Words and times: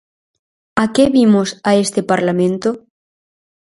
¿A 0.81 0.83
que 0.93 1.03
vimos 1.17 1.49
a 1.69 1.71
este 1.83 2.01
Parlamento? 2.11 2.69